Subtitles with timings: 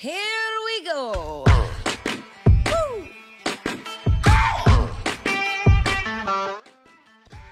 [0.00, 1.44] Here we go.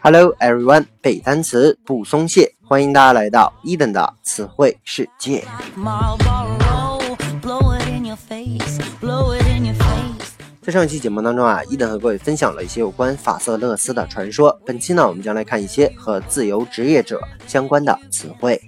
[0.01, 5.45] Hello everyone，背单词不松懈，欢迎大家来到一等的词汇世界。
[10.63, 14.57] 在上一期节目当中啊，一等和各位分享了一些有关法瑟勒斯的传说。
[14.65, 18.63] 本期呢，我们将来看一些和自由职业者相关的词汇。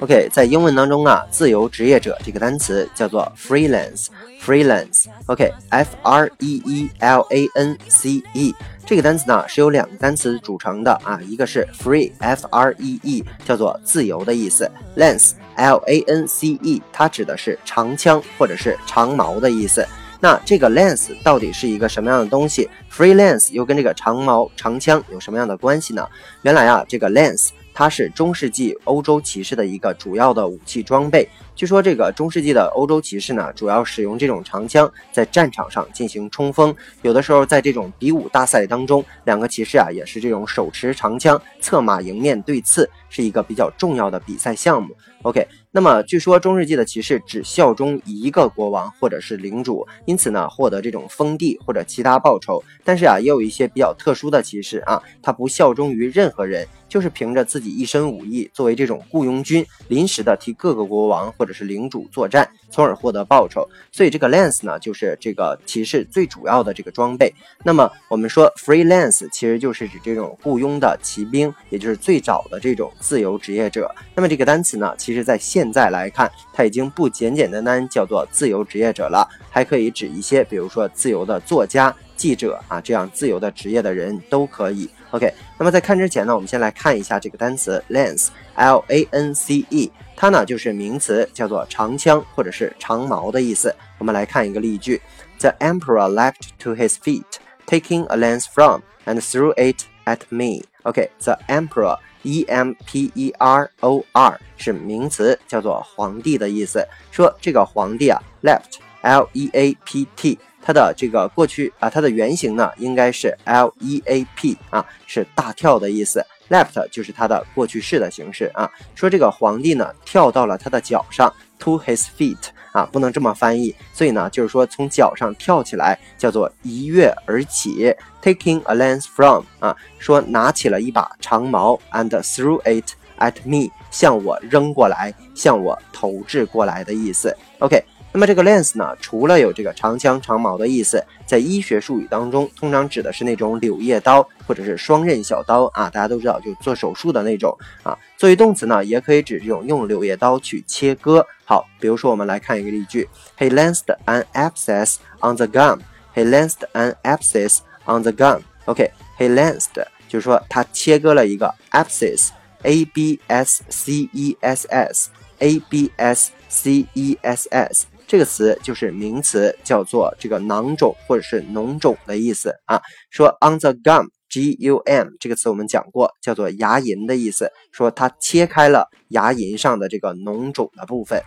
[0.00, 5.06] OK，在英文当中啊，自由职业者这个单词叫做 freelance，freelance。
[5.24, 16.00] OK，F R E E L A N C E 这个单词呢是由两个单词组成的啊，一个是 free，F R E E 叫做自由的意思，lance，L A
[16.02, 19.84] N C E 它指的是长枪或者是长矛的意思。
[20.20, 26.06] 那这个 lance 到底是一个什么样的东西？freelance 又跟这个长矛、长枪有什么样的关系呢？
[26.42, 27.48] 原来啊，这个 lance
[27.78, 31.28] 它是中世纪欧洲骑士的一个主要的武器装备。
[31.56, 36.72] 据说这个中世纪的欧洲骑士呢，主要使用这种长枪在战场上进行冲锋。
[37.00, 44.94] 有的时候在这种比武大赛当中，两个骑士啊也是这种手持长枪，策马迎面对刺，是一个比较重要的比赛项目。
[45.22, 52.62] OK，那么据说中世纪的骑士只效忠一个国王或者是领主，因此呢获得这种封地或者其他报酬。
[52.84, 63.68] 但是啊，也有一些比较特殊的骑士啊，他不效忠于任何人，就是凭着自己一身武艺，作为这种雇佣军，临时的替各个国王或或者是领主作战，从而获得报酬。
[63.92, 67.32] 所以这个 lance 呢，就是这个骑士最主要的这个装备。
[67.62, 73.88] 那么我们说 freelance 其实就是指这种雇佣的骑兵，也就是最早的这种自由职业者。
[74.12, 84.88] 那么这个单词呢，其实在现在来看，它已经不简简单单叫做自由职业者了，还可以指一些，比如说自由的作家、记者啊，这样自由的职业的人都可以。
[85.10, 93.74] OK，那么在看之前呢，我们先来看一下这个单词 lance，L A N C E，它呢就是名词，叫做长枪或者是长矛的意思。
[93.98, 95.00] 我们来看一个例句
[95.38, 97.24] ：The emperor leapt to his feet,
[97.66, 100.64] taking a lance from and threw it at me.
[100.82, 101.98] OK，the emperor。
[102.22, 106.84] E M P E R O R 是名词，叫做皇帝的意思。
[107.12, 116.26] 说这个皇帝啊，leapt L E A P T，它的这个过去啊，它的原型呢应该是 L E A P 啊，是大跳的意思。
[116.48, 118.68] leapt 就是它的过去式的形式啊。
[118.96, 123.72] 说这个皇帝呢跳到了他的脚上，to his feet 啊，不能这么翻译。
[123.92, 127.94] 所以呢，就是说从脚上跳起来，叫做一跃而起。
[128.20, 132.90] Taking a lance from 啊，说拿起了一把长矛，and threw it
[133.20, 137.36] at me，向我扔过来，向我投掷过来的意思。
[137.60, 137.80] OK，
[138.16, 147.94] 那么这个 lance 呢，除了有这个长枪长矛的意思，在医学术语当中，通常指的是那种柳叶刀或者是双刃小刀啊，大家都知道，就做手术的那种啊。
[148.16, 151.26] 作为动词呢，也可以指这种用柳叶刀去切割。
[151.44, 153.06] 好，比如说我们来看一个例句
[153.36, 155.80] ：He lanced an abscess on the gum.
[156.14, 158.40] He lanced an abscess on the gum.
[158.64, 167.46] OK，he lanced 就是说他切割了一个 abscess，a b s c e s s，a b s c e s
[167.50, 172.80] s 这个词就是名词，叫做这个囊肿或者是脓肿的意思啊。
[173.10, 177.50] 说 on the gum，g u m 这个词我们讲过，叫做牙龈的意思。
[177.72, 181.20] 说他切开了牙龈上的这个脓肿的部分。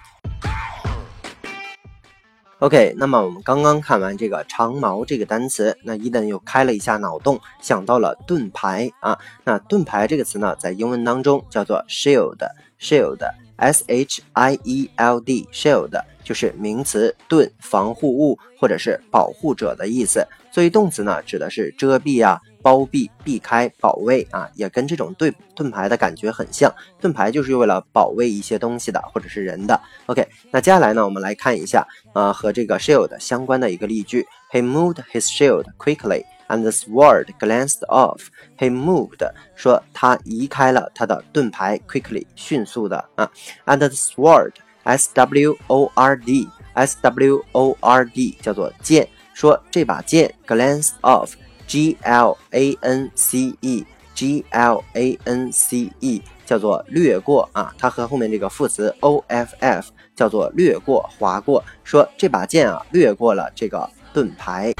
[2.60, 9.20] OK，那么我们刚刚看完这个长矛这个单词，那伊登又开了一下脑洞，想到了盾牌啊。
[9.44, 13.18] 那盾牌这个词呢，在英文当中叫做 shield，shield
[13.60, 20.26] S H I E L D shield 就是名词，盾、防护物或者是保护者的意思。
[20.52, 22.42] 作为动词呢，指的是遮蔽啊。
[22.62, 26.74] 包庇、避开、保卫啊，也跟这种盾盾牌的感觉很像。
[27.00, 29.80] 盾牌就是为了保卫一些东西的，或者是人的。
[30.08, 34.26] OK，那接下来呢，我们来看一下，呃，和这个 shield 相关的一个例句。
[34.52, 38.22] He moved his shield quickly, and the sword glanced off.
[38.58, 39.20] He moved，
[39.56, 43.32] 说他移开了他的盾牌，quickly，迅速的啊。
[43.66, 51.34] And the sword，s w o r d，s w o r d 叫做剑，说这把剑 glanced off。
[51.70, 61.64] G L A N C E，G L A N C E 叫做略过啊，它和后面这个副词 O F F 叫做略过、划过。
[61.84, 64.74] 说这把剑啊，略过了这个盾牌。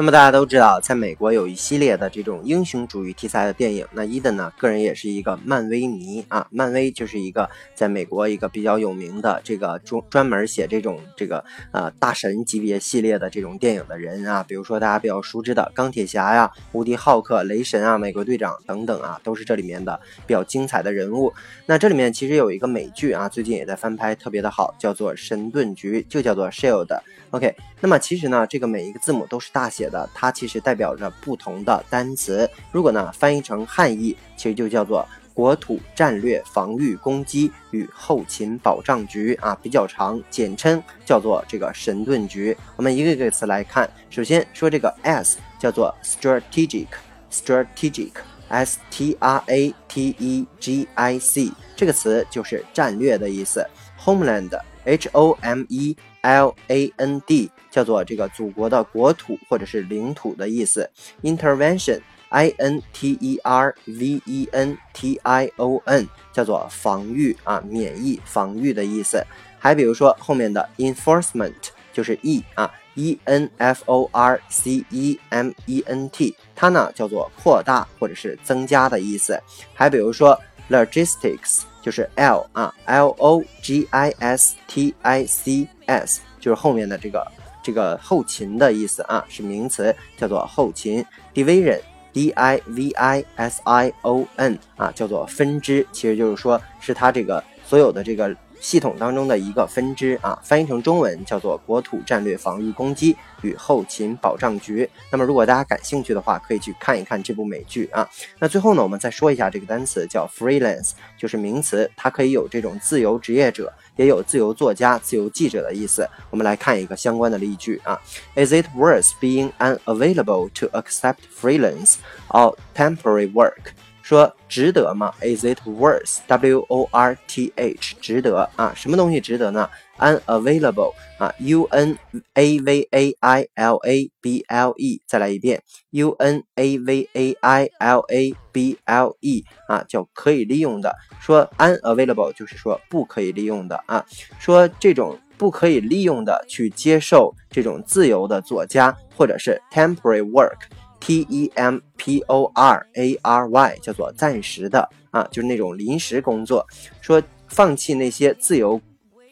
[0.00, 3.84] 那么大家都知道，在美国有一系列的这种英雄主义题材的电影。
[3.90, 6.46] 那伊登呢，个人也是一个漫威迷啊。
[6.52, 14.44] 漫威就是一个在美国一个比较有名的这个专专门写这种这个呃大神级别系列的这种电影的人啊。
[14.46, 19.98] 比如说大家比较熟知的钢铁侠呀、无敌浩克、雷神啊、美国队长等等啊，都是这里面的
[20.28, 21.34] 比较精彩的人物。
[21.66, 27.00] 那这里面其实有一个美剧啊，最近也在翻拍，特别的好，叫做《神盾局》，就叫做 Shield。
[27.30, 32.50] OK，那么其实呢，这个每一个字母都是大写的，它其实代表着不同的单词。
[32.72, 42.56] 如果呢翻译成汉译，其实就叫做国土战略防御攻击与后勤保障局啊，比较长，简称叫做这个神盾局。
[42.76, 53.64] 我们一个一个词来看，首先说这个 S 叫做 strategic，strategic，S T R A T E G I C 这个词就是战略的意思。
[54.04, 55.96] Homeland，H O M E。
[56.28, 60.90] L A N D 叫做这个祖国的国土或者是领土的意思。
[61.22, 69.24] Intervention，I N T E R V E N T I O N 叫做防御啊，免疫防御的意思。
[69.58, 71.54] 还比如说后面的 Enforcement
[71.94, 79.40] 就是 E 啊，E N F O R C E M E N T 它呢叫做扩大或者是增加的意思。
[79.72, 80.38] 还比如说
[80.68, 81.62] Logistics。
[81.80, 87.26] 就是 L 啊，L O G I S T I C S，就是后面的这个
[87.62, 91.04] 这个后勤的意思啊，是名词，叫做后勤。
[91.34, 98.36] Division，D I V I S I O N 啊，叫做分支，其实就是说是它这个所有的这个。
[98.60, 104.88] 系统当中的一个分支啊，翻译成中文叫做国土战略防御攻击与后勤保障局。
[105.10, 108.08] 那么，如果大家感兴趣的话，可以去看一看这部美剧啊。
[108.38, 116.08] 那最后呢，我们再说一下这个单词叫 freelance，就是名词，它可以有这种自由职业者，也有自由作家、自由记者的意思。
[116.30, 118.00] 我们来看一个相关的例句啊
[118.34, 121.94] ：Is it worth being unavailable to accept freelance
[122.28, 123.72] or temporary work？
[124.08, 126.20] 说值得吗？Is it worth?
[126.26, 128.72] W O R T H，值得啊？
[128.74, 129.68] 什么东西值得呢
[129.98, 131.98] ？Unavailable 啊，U N
[132.32, 137.98] A V A I L A B L E，再来一遍，U N A V A I L
[138.08, 140.96] A B L E 啊，叫可以利用的。
[141.20, 144.02] 说 unavailable 就是说不可以利用的啊。
[144.38, 150.56] 说这种不可以利用的去接受这种自由的作家，或者是 temporary work。
[151.00, 156.66] T E M P O R A R Y 叫做暂时的啊，就是那种临时工作。
[157.00, 158.80] 说放弃那些自由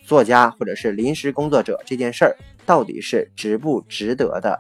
[0.05, 4.59] 作家或者是临时工作者这件事儿，到底是值不值得的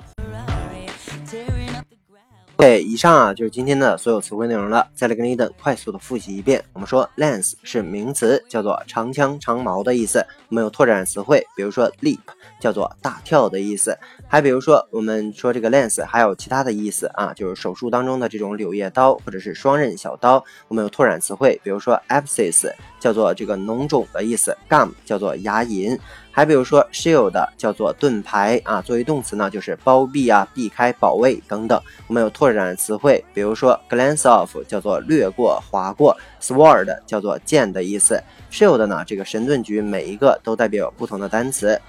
[2.56, 4.88] 对以上啊就是今天的所有词汇内容了。
[4.94, 6.64] 再来跟你等快速的复习一遍。
[6.72, 10.26] 我们说 lance 是名词，叫做长枪长矛的意思。
[10.48, 12.18] 我们有拓展词汇，比如说 leap
[12.58, 13.96] 叫做大跳的意思。
[14.28, 20.44] 还比如说我们说这个 lens 还有其他的意思啊，就是手术当中的这种柳叶刀或者是双刃小刀。
[20.68, 25.98] 我们有拓展词汇，比如说 abscess 叫做这个脓肿的意思，gum 叫做牙龈。
[26.36, 31.80] 还比如说，shield 叫做盾牌啊，作为动词呢，就是包庇啊、避开、保卫等等。
[32.06, 38.22] 我们有拓展词汇，比如说 glance off 叫做掠过、划过，sword 叫做剑的意思。
[38.52, 41.80] shield 呢，这个神盾局每一个都代表不同的单词，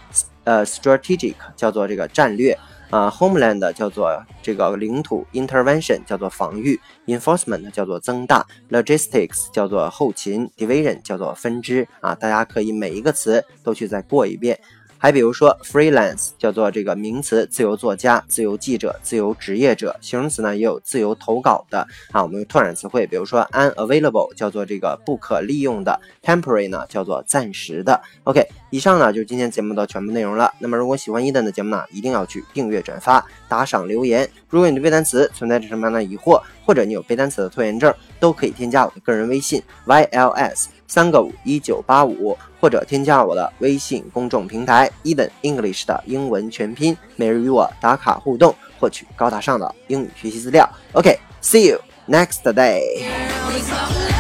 [0.46, 2.58] 呃，strategic 叫做这个战略。
[2.90, 4.10] 啊，homeland 叫做
[4.42, 14.58] 这个领土，intervention 叫做防御，enforcement 叫做增大，logistics 叫做后勤，division 叫做分支啊，大家可以每一个词都去再过一遍。
[14.98, 22.24] 还比如说，freelance 叫做这个名词，自由作家、自由记者、自由职业者；形容词呢也有自由投稿的啊。
[22.24, 28.02] 我们用拓展词汇，比如说 unavailable 叫做这个不可利用的，temporary 呢叫做暂时的。
[28.24, 30.52] OK，以上呢就是今天节目的全部内容了。
[30.60, 34.28] 那么如果喜欢伊登的节目呢，一定要去订阅、转发、打赏、留言。
[34.50, 42.38] 如果你对背单词存在着什么样的疑惑，或者你有背单词的拖延症，都可以添加我的个人微信 yls 三个五一九八五。
[42.60, 50.68] 或者添加我的微信公众平台 Eden English 的英文全拼，每日与我打卡互动，获取高大上的英语学习资料。
[50.94, 54.17] OK，see you next day。